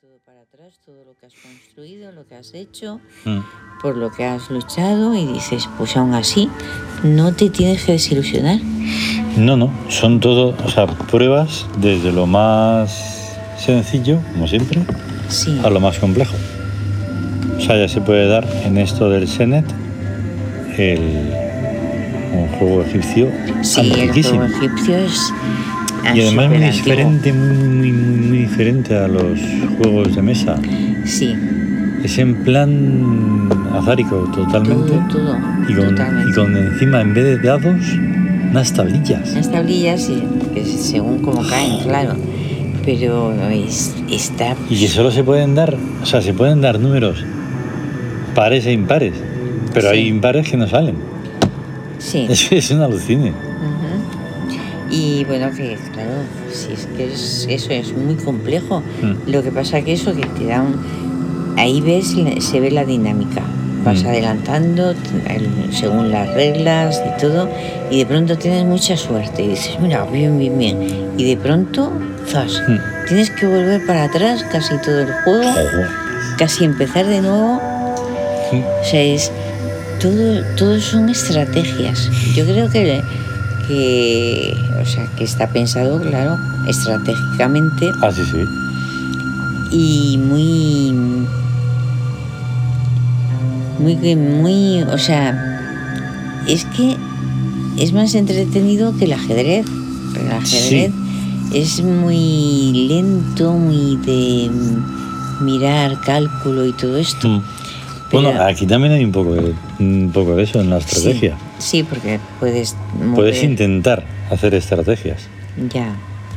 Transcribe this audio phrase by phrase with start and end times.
[0.00, 3.38] todo para atrás, todo lo que has construido, lo que has hecho, Mm.
[3.80, 6.48] por lo que has luchado y dices, pues aún así,
[7.04, 8.58] no te tienes que desilusionar.
[9.36, 14.82] No, no, son todo, o sea, pruebas desde lo más sencillo, como siempre,
[15.28, 16.34] Sí, a lo más complejo.
[17.56, 19.64] O sea, ya se puede dar en esto del Senet
[20.78, 21.00] el,
[22.34, 23.30] un juego egipcio
[23.62, 25.32] sí el juego egipcio es
[26.14, 29.38] Y además muy diferente, muy, muy, muy, muy diferente a los
[29.78, 30.56] juegos de mesa.
[31.04, 31.34] Sí,
[32.04, 34.92] Es en plan azárico totalmente.
[34.92, 35.38] todo, todo,
[35.68, 36.30] y, con, totalmente.
[36.30, 37.82] y con encima, en vez de dados,
[38.50, 39.34] unas tablillas.
[39.34, 40.22] Las tablillas, sí,
[40.54, 42.14] que según como caen, claro,
[42.84, 44.54] pero es, está...
[44.70, 47.24] Y que solo se pueden dar, o sea, se pueden dar números
[48.34, 49.14] pares e impares.
[49.74, 49.96] Pero Sí.
[49.96, 50.96] hay impares que no salen.
[51.98, 52.26] Sí.
[52.30, 53.32] Es, es un alucine.
[54.96, 56.10] Y bueno, que claro,
[56.52, 58.82] si es que es- eso es muy complejo.
[59.02, 59.30] Mm.
[59.30, 60.74] Lo que pasa que eso que te da un...
[61.58, 63.42] Ahí ves, se ve la dinámica.
[63.84, 64.06] Vas Mm.
[64.08, 67.48] adelantando el- según las reglas y todo,
[67.90, 70.76] y de pronto tienes mucha suerte y dices, mira, bien, bien, bien.
[71.18, 71.92] Y de pronto,
[72.26, 72.78] zas, Mm.
[73.08, 75.52] tienes que volver para atrás casi todo el juego,
[76.38, 77.60] casi empezar de nuevo.
[78.52, 79.30] O sea, es
[80.00, 82.10] todo, todo son estrategias.
[82.34, 83.02] Yo creo que,
[83.68, 84.56] que,
[84.86, 86.36] sea, que está pensado, claro,
[86.68, 88.44] estratégicamente Ah, sí, sí.
[89.70, 90.92] y muy,
[93.78, 95.56] muy, muy, o sea,
[96.46, 96.96] es que
[97.78, 99.66] es más entretenido que el ajedrez.
[100.12, 100.92] Pero el ajedrez
[101.52, 104.50] es muy lento, muy de
[105.40, 107.28] mirar, cálculo y todo esto.
[107.28, 107.42] Mm.
[108.12, 111.36] Bueno, aquí también hay un poco de, un poco de eso en la estrategia.
[111.58, 112.76] Sí, sí, porque puedes
[113.14, 115.28] Puedes intentar hacer estrategias.
[115.72, 115.94] Ya,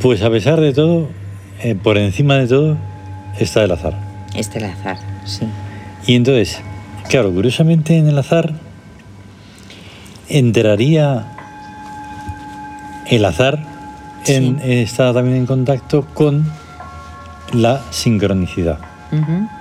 [0.00, 1.08] Pues a pesar de todo,
[1.62, 2.76] eh, por encima de todo,
[3.38, 3.94] está el azar.
[4.34, 5.46] este el azar, sí.
[6.06, 6.60] Y entonces,
[7.08, 8.52] claro, curiosamente en el azar
[10.28, 11.24] entraría
[13.06, 13.58] el azar
[14.26, 14.72] en, Sí.
[14.72, 16.46] está también en contacto con
[17.52, 18.78] la sincronicidad.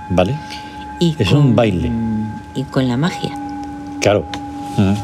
[0.09, 0.33] ¿vale?
[1.01, 1.91] Y Es un baile.
[2.55, 3.31] Y con la magia,
[3.99, 4.25] Claro.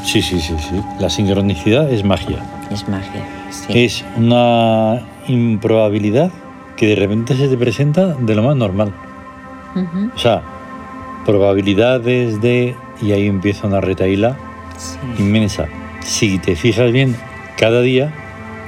[0.04, 0.82] Sí, sí, sí, sí.
[1.00, 2.38] La sincronicidad es magia.
[2.72, 3.24] Es magia.
[3.50, 3.84] Sí.
[3.86, 6.32] Es una improbabilidad
[6.76, 8.92] que de repente se te presenta de lo más normal.
[10.16, 10.42] O sea,
[11.26, 12.76] probabilidades de...
[13.02, 14.36] Y ahí empieza una retaíla
[14.78, 14.98] Sí.
[15.20, 15.66] inmensa.
[16.02, 17.16] Si te fijas bien,
[17.58, 18.12] cada día,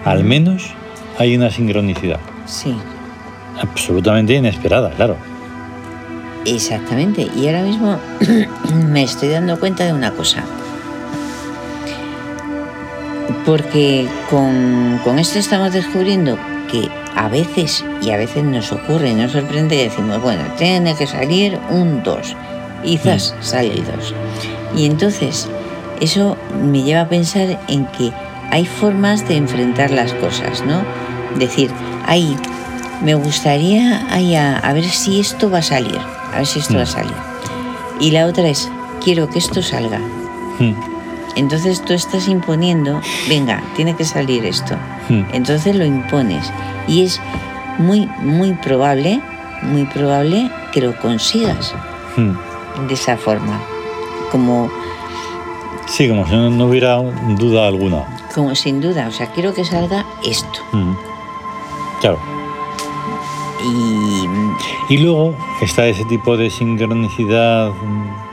[0.06, 0.72] al menos,
[1.18, 2.20] hay una sincronicidad.
[2.46, 2.76] sí,
[3.62, 5.18] Absolutamente inesperada, claro.
[6.46, 7.28] exactamente.
[7.36, 7.98] Y ahora mismo
[8.90, 10.44] me estoy dando cuenta de una cosa.
[13.50, 16.38] Porque con, con esto estamos descubriendo
[16.72, 20.94] que a veces, y a veces nos ocurre y nos sorprende, que decimos, bueno, tiene
[20.96, 22.36] que salir un 2.
[22.84, 24.14] Y zas, sale el 2.
[24.78, 25.48] Y entonces,
[26.00, 28.12] eso me lleva a pensar en que
[28.52, 30.84] hay formas de enfrentar las cosas, ¿no?
[31.40, 31.72] Decir,
[32.06, 32.38] ay,
[33.04, 35.98] me gustaría ay, a, a ver si esto va a salir,
[36.34, 36.88] a ver si esto va a Mm.
[36.88, 37.14] salir.
[38.00, 38.70] Y la otra es,
[39.04, 39.98] quiero que esto salga.
[40.60, 40.74] Mm,
[41.39, 44.75] Entonces tú estás imponiendo, venga, tiene que salir esto.
[45.09, 45.23] mm.
[45.33, 46.51] Entonces lo impones.
[46.88, 47.19] Y es
[47.77, 49.22] muy, muy probable,
[49.63, 51.73] muy probable que lo consigas
[52.17, 52.88] Mm.
[52.88, 53.59] de esa forma.
[54.31, 54.69] Como,
[55.88, 56.97] Sí, como si no, no hubiera
[57.38, 58.03] duda alguna.
[58.35, 60.59] como sin duda, o sea, quiero que salga esto.
[60.71, 60.94] Mm.
[62.01, 62.19] Claro.
[63.63, 68.28] Y Y luego está ese tipo de sincronicidad, mm,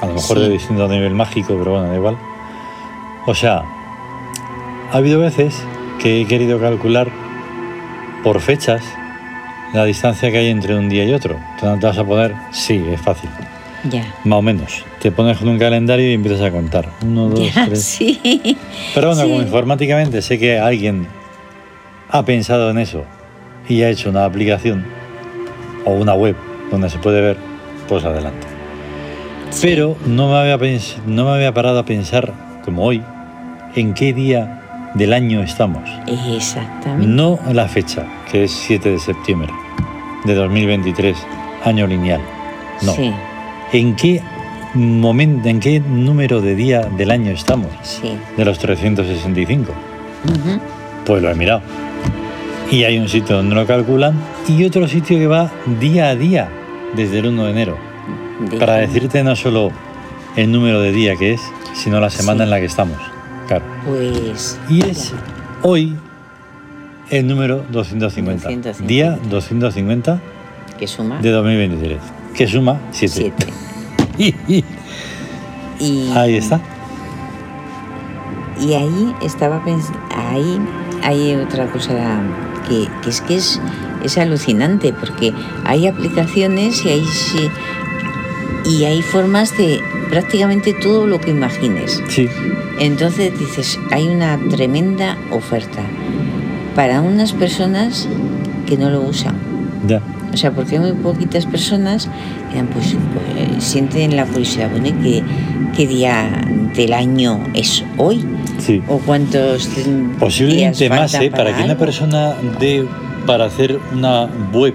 [0.00, 0.42] a lo mejor Sí.
[0.44, 2.16] de distinto nivel mágico, pero bueno, da igual.
[3.26, 3.62] O sea,
[4.92, 5.62] ha habido veces
[6.00, 7.08] que he querido calcular
[8.22, 8.82] por fechas
[9.74, 11.36] la distancia que hay entre un día y otro.
[11.54, 13.28] Entonces te vas a poner, sí, es fácil,
[13.90, 14.04] ya.
[14.24, 14.84] más o menos.
[15.00, 16.88] Te pones con un calendario y empiezas a contar.
[17.02, 17.84] Uno, dos, Ya, tres.
[17.84, 18.56] sí.
[18.94, 19.28] Pero bueno, Sí.
[19.28, 21.06] como informáticamente sé que alguien
[22.10, 23.04] ha pensado en eso
[23.68, 24.86] y ha hecho una aplicación
[25.84, 26.34] o una web
[26.70, 27.36] donde se puede ver,
[27.88, 28.46] pues adelante.
[29.60, 32.32] Pero no me, había pens- no me había parado a pensar,
[32.64, 33.02] como hoy,
[33.74, 35.82] en qué día del año estamos.
[36.06, 37.06] Exactamente.
[37.06, 39.48] No la fecha, que es 7 de septiembre
[40.24, 41.16] de 2023,
[41.64, 42.20] año lineal.
[42.82, 42.92] No.
[42.92, 43.12] Sí,
[43.72, 44.22] ¿En qué
[44.74, 47.68] momento, en qué número de día del año estamos?
[47.82, 48.16] sí.
[48.36, 49.72] De los 365.
[50.24, 50.60] Ujú.
[51.04, 51.62] Pues lo he mirado.
[52.70, 54.14] Y hay un sitio donde lo calculan
[54.46, 56.48] y otro sitio que va día a día
[56.94, 57.87] desde el 1 de enero.
[58.50, 59.70] De- Para decirte no solo
[60.36, 61.40] el número de día que es,
[61.74, 62.42] sino la semana Sí.
[62.44, 62.98] en la que estamos.
[63.46, 63.64] Claro.
[63.86, 64.58] Pues.
[64.68, 65.12] Y es
[65.62, 65.96] hoy
[67.10, 68.48] el número 250.
[68.48, 68.86] 250.
[68.86, 70.20] Día 250
[70.78, 71.98] Que suma de 2023.
[72.34, 73.32] Que suma 7.
[74.16, 74.64] 7.
[75.80, 76.60] Y, Ahí está.
[78.60, 80.58] Y ahí estaba pensando, ahí
[81.04, 82.20] hay otra cosa
[82.68, 83.60] que, que es que es,
[84.02, 85.32] es alucinante, porque
[85.64, 87.48] hay aplicaciones y hay, sí-
[88.68, 89.80] y hay formas de
[90.10, 92.02] prácticamente todo lo que imagines.
[92.08, 92.28] Sí.
[92.78, 95.82] Entonces dices, hay una tremenda oferta
[96.74, 98.08] para unas personas
[98.66, 99.34] que no lo usan.
[99.86, 100.02] Ya.
[100.32, 102.08] O sea, porque hay muy poquitas personas
[102.52, 105.22] que pues, pues, sienten la curiosidad, bueno, ¿y ¿qué,
[105.74, 106.30] ¿qué día
[106.74, 108.24] del año es hoy?
[108.58, 108.82] Sí.
[108.88, 109.86] ¿O cuántos días
[110.18, 111.30] Posiblemente más, faltan ¿eh?
[111.30, 112.86] Para que una persona dé
[113.26, 114.74] para hacer una web,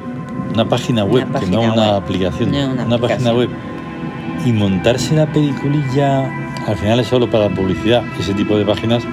[0.53, 3.37] una página web, que no una aplicación, no una página aplicación.
[3.37, 3.49] web,
[4.45, 6.25] y montarse la peliculilla,
[6.67, 8.03] al final es solo para publicidad.
[8.19, 9.03] Ese tipo de páginas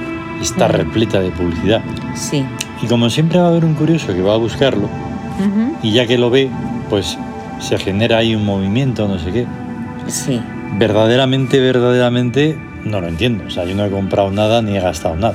[0.40, 1.82] está repleta de publicidad.
[2.14, 2.44] Sí.
[2.82, 4.84] Y como siempre va a haber un curioso que va a buscarlo,
[5.38, 5.76] Ujú.
[5.82, 6.48] y ya que lo ve,
[6.88, 7.18] pues
[7.60, 9.46] se genera ahí un movimiento, no sé qué.
[10.06, 10.40] Sí.
[10.78, 13.44] Verdaderamente, verdaderamente, no lo entiendo.
[13.46, 15.34] O sea, yo no he comprado nada ni he gastado nada.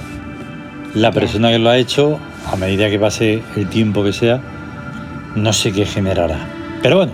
[0.95, 2.17] La persona que lo ha hecho,
[2.51, 4.41] a medida que pase el tiempo que sea,
[5.35, 6.37] no sé qué generará.
[6.81, 7.11] Pero bueno,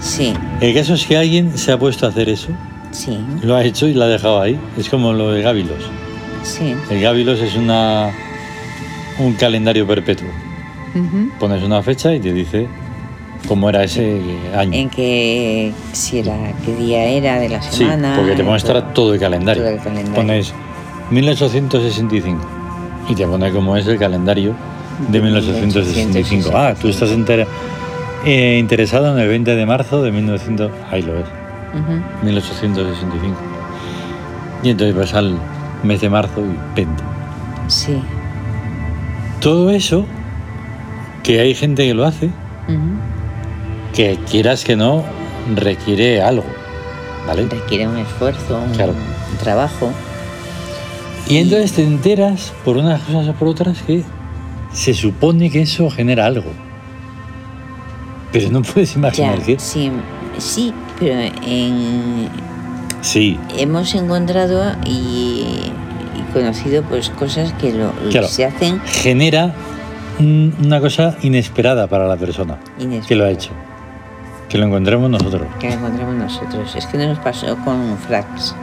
[0.00, 0.32] Sí.
[0.60, 2.48] el caso es que alguien se ha puesto a hacer eso,
[2.92, 3.18] Sí.
[3.42, 4.58] lo ha hecho y lo ha dejado ahí.
[4.78, 5.84] Es como lo de Gavilos.
[6.42, 6.74] Sí.
[6.90, 8.10] El Gavilos es una
[9.18, 10.28] un calendario perpetuo.
[10.94, 11.30] Ujú.
[11.40, 12.66] Pones una fecha y te dice
[13.48, 14.20] cómo era ese
[14.56, 14.72] año.
[14.72, 18.14] En qué, si era, qué día era de la Sí, semana.
[18.16, 18.92] porque te muestra todo.
[18.92, 19.62] todo el calendario.
[19.64, 20.14] todo el calendario.
[20.14, 20.54] Pones
[21.10, 22.38] 1865
[23.08, 24.54] y te pone cómo es el calendario
[25.08, 26.50] de De 1865.
[26.54, 27.46] Ah, tú estás entera-
[28.24, 30.70] eh, interesado en el 20 de marzo de 1900.
[30.90, 31.26] Ahí lo ves,
[31.74, 32.24] Ujú.
[32.24, 33.36] 1865.
[34.62, 35.38] Y entonces vas al
[35.82, 37.02] mes de marzo y 20.
[37.68, 38.00] Sí.
[39.40, 40.04] Todo eso,
[41.22, 42.30] que hay gente que lo hace,
[43.94, 45.04] que quieras que no,
[45.54, 46.44] requiere algo.
[47.26, 47.46] ¿Vale?
[47.48, 48.92] Requiere un esfuerzo, un, Claro.
[48.92, 49.90] un trabajo.
[51.28, 54.02] Y entonces te enteras por unas cosas o por otras que
[54.72, 56.50] se supone que eso genera algo.
[58.32, 59.58] Pero no puedes Ya, imaginar qué.
[59.58, 59.90] sí,
[60.38, 62.28] sí, pero en,
[63.00, 64.90] Sí, hemos encontrado y,
[66.16, 68.26] y conocido pues cosas que lo, Claro.
[68.28, 69.54] se hacen genera
[70.18, 72.58] un- una cosa inesperada para la persona
[73.06, 73.50] que lo ha hecho.
[74.48, 75.42] Que lo encontremos nosotros.
[75.60, 76.74] que encontramos nosotros.
[76.74, 78.54] Es que nos pasó con Frax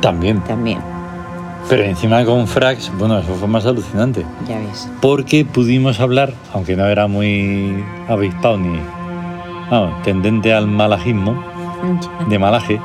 [0.00, 0.40] También.
[0.44, 0.78] también,
[1.68, 4.24] Pero encima con Frax, bueno, eso fue más alucinante.
[4.48, 4.88] ya ves.
[5.00, 8.78] Porque pudimos hablar, aunque no era muy avispado ni
[9.70, 11.42] vamos, tendente al malajismo,
[12.28, 12.80] de malaje,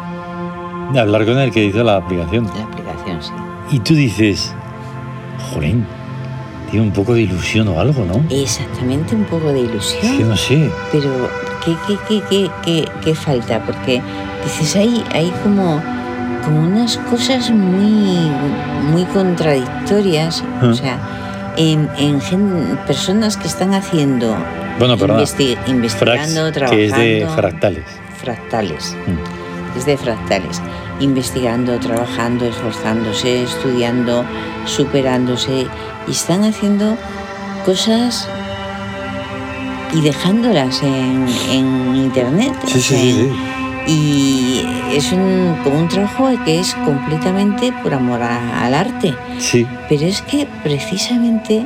[0.94, 2.45] de hablar con el que hizo la aplicación.
[2.57, 3.31] La aplicación, sí.
[3.75, 4.54] Y tú dices,
[5.54, 5.86] jolín,
[6.72, 8.24] tiene un poco de ilusión o algo, ¿no?
[8.30, 10.69] Exactamente un poco de Es que ilusión, no sé.
[10.92, 11.10] pero
[11.63, 13.60] ¿qué, qué, qué, qué, qué, qué falta?
[13.63, 14.01] Porque
[14.44, 15.80] dices, hay, hay como,
[16.43, 18.29] como unas cosas muy,
[18.91, 20.97] muy contradictorias, o sea,
[21.57, 24.35] en, en gen- personas que están haciendo,
[24.79, 27.83] Bueno, investi- Frax, investigando, trabajando, que es de fractales.
[28.21, 29.77] fractales, Mm.
[29.77, 30.61] es de fractales,
[30.99, 34.23] investigando, trabajando, esforzándose, estudiando,
[34.65, 35.67] superándose,
[36.07, 36.95] y están haciendo
[37.65, 38.27] cosas
[39.94, 42.53] y dejándolas en, en internet.
[42.65, 43.31] Sí, o sí, sea, sí, sí.
[43.87, 49.14] Y es un, como un trabajo que es completamente por amor a- al arte.
[49.40, 51.66] Sí, Pero es que precisamente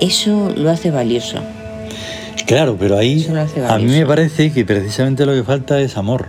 [0.00, 1.38] eso lo hace valioso.
[2.46, 3.26] claro, pero ahí
[3.68, 6.26] a mí me parece que precisamente lo que falta es amor.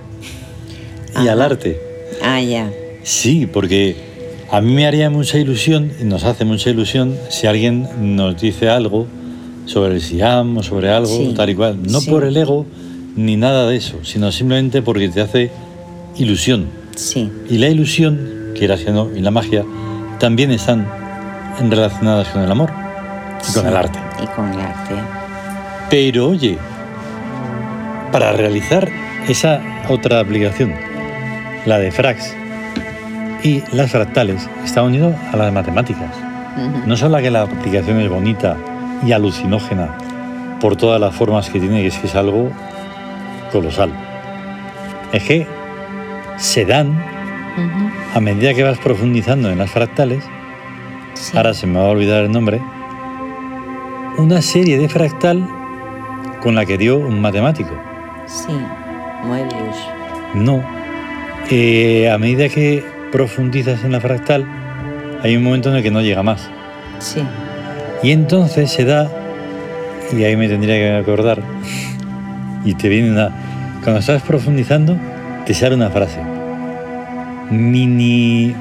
[1.24, 1.80] Y al arte.
[2.24, 2.70] Ah, ya.
[3.04, 3.96] Sí, porque
[4.52, 9.08] a mí me haría mucha ilusión, nos hace mucha ilusión, si alguien nos dice algo
[9.66, 11.80] sobre el Siam o sobre algo, Sí, tal y cual.
[11.84, 12.10] No sí.
[12.10, 12.66] por el ego
[13.16, 15.52] ni nada de eso, sino simplemente porque te hace
[16.16, 16.70] ilusión.
[16.96, 19.66] Sí, Y la ilusión, que no, y la magia,
[20.20, 20.88] también están
[21.70, 22.72] relacionadas con el amor
[23.50, 24.00] y con el arte.
[24.22, 24.96] Y con el arte.
[25.90, 26.58] Pero oye,
[28.12, 28.90] para realizar
[29.28, 30.74] esa otra aplicación,
[31.66, 32.36] la de Frax
[33.44, 36.16] y las fractales, está unido a las matemáticas.
[36.86, 38.56] No solo que la aplicación es bonita
[39.06, 39.98] y alucinógena
[40.62, 42.52] por todas las formas que tiene, que es que es algo
[43.54, 43.92] colosal.
[45.14, 45.48] Es que
[46.38, 47.02] se dan,
[48.14, 50.24] a medida que vas profundizando en las fractales,
[51.14, 51.38] Sí.
[51.38, 52.60] ahora se me va a olvidar el nombre,
[54.18, 55.48] una serie de fractal
[56.42, 57.72] con la que dio un matemático.
[58.26, 58.52] Sí,
[59.26, 59.78] Moebius.
[60.34, 60.62] No.
[61.52, 64.46] Eh, a medida que profundizas en la fractal,
[65.22, 66.50] hay un momento en el que no llega más.
[67.00, 67.22] Sí,
[68.02, 69.10] Y entonces se da,
[70.12, 71.40] y ahí me tendría que acordar,
[72.66, 73.30] y te viene una...
[73.84, 74.98] Cuando estás profundizando,
[75.46, 76.20] te sale una frase.
[77.52, 78.56] Mini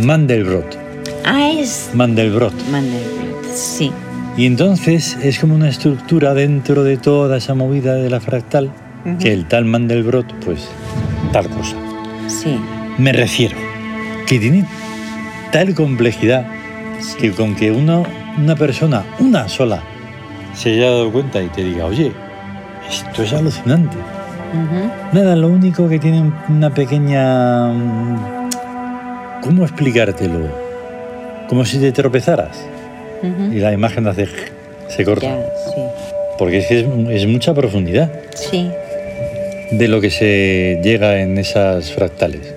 [0.00, 0.78] Mandelbrot.
[1.24, 2.52] Ah, es Mandelbrot.
[2.70, 3.90] Mandelbrot, sí.
[4.36, 8.70] Y entonces es como una estructura dentro de toda esa movida de la fractal,
[9.04, 9.18] Ujú.
[9.18, 10.68] que el tal Mandelbrot, pues,
[11.32, 11.76] tal cosa.
[12.28, 12.56] Sí,
[12.98, 13.56] Me refiero,
[14.26, 14.64] que tiene
[15.52, 16.46] tal complejidad
[17.00, 17.16] sí.
[17.18, 18.04] que con que uno,
[18.38, 19.82] una persona, una sola,
[20.54, 22.12] se haya dado cuenta y te diga, oye,
[22.90, 23.96] esto es alucinante.
[25.12, 27.68] Nada, lo único que tiene una pequeña...
[27.68, 28.50] mm,
[29.42, 30.40] ¿Cómo explicártelo?
[31.48, 32.58] Como si te tropezaras
[33.52, 34.26] y la imagen hace...
[34.88, 35.26] se corta.
[35.26, 35.36] Ya,
[35.74, 35.80] sí.
[36.38, 36.86] Porque es que es,
[37.22, 38.70] es mucha profundidad Sí,
[39.70, 42.54] de lo que se llega en esas fractales.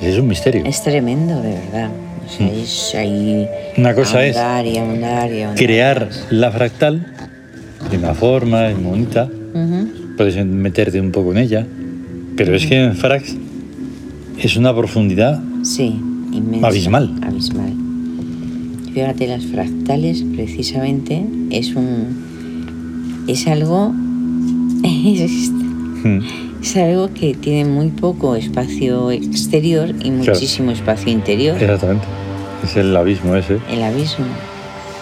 [0.00, 0.62] Es un misterio.
[0.66, 1.90] es tremendo, de verdad.
[2.26, 2.50] O sea, Mm.
[2.62, 3.48] es ahí.
[3.78, 5.64] Una cosa es ahondar y ahondar y ahondar.
[5.64, 7.06] crear la fractal
[7.90, 9.28] de una forma, es bonita,
[10.16, 11.66] Puedes meterte un poco en ella,
[12.36, 13.36] pero es que en Frax
[14.42, 15.96] es una profundidad Sí,
[16.32, 16.68] inmensa.
[16.68, 17.14] Abismal.
[17.22, 17.72] Abismal.
[18.94, 23.24] Fíjate, las fractales, precisamente, es un.
[23.28, 23.92] Es algo.
[24.84, 25.50] Es,
[26.04, 26.18] mm,
[26.62, 31.56] es algo que tiene muy poco espacio exterior y muchísimo espacio interior.
[31.60, 32.04] exactamente.
[32.64, 34.26] Es el abismo ese, El abismo.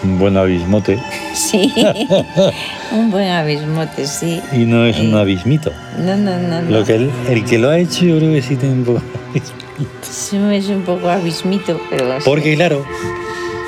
[0.03, 0.99] Un buen abismote,
[1.33, 1.73] Sí,
[2.91, 4.41] un buen abismote, sí.
[4.53, 5.71] y no es un Eh, abismito.
[5.99, 6.61] No, no, no.
[6.61, 9.01] Lo que el, el que lo ha hecho yo creo que sí tiene un poco
[10.01, 12.17] Sí, es un poco abismito, pero.
[12.25, 12.83] Porque claro,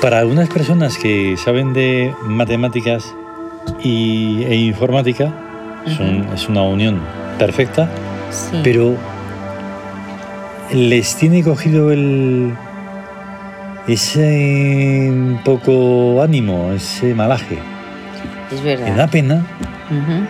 [0.02, 3.04] para algunas personas que saben de matemáticas
[3.82, 5.32] y, e informática,
[5.96, 7.00] son- es una unión
[7.38, 7.88] perfecta,
[8.30, 8.60] Sí.
[8.64, 8.94] pero
[10.72, 12.52] les tiene cogido el
[13.92, 15.12] ese
[15.44, 17.58] poco ánimo, ese malaje.
[18.50, 19.10] es Me da verdad.
[19.10, 19.46] pena
[19.90, 20.26] Ujú.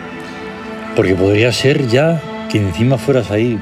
[0.97, 3.59] porque podría ser ya que encima fueras ahí,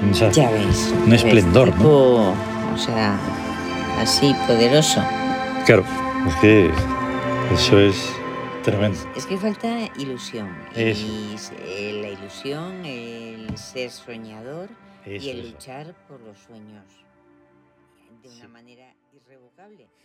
[0.00, 0.92] pues, esa- Ya ves.
[0.92, 1.74] Un ya ves, esplendor, ¿no?
[1.74, 2.34] tipo,
[2.74, 3.18] O sea,
[4.00, 5.02] así, poderoso.
[5.66, 5.84] Claro,
[6.26, 6.70] es que
[7.54, 7.96] eso es
[8.64, 8.98] tremendo.
[9.14, 9.68] Es que falta
[9.98, 10.48] ilusión.
[10.74, 11.06] Eso.
[11.06, 14.70] Y eh, la ilusión, el ser soñador
[15.04, 15.48] Eso, y el eso.
[15.50, 16.84] luchar por los sueños
[18.22, 18.48] de una Sí.
[18.52, 18.86] manera
[19.62, 20.01] irrevocable.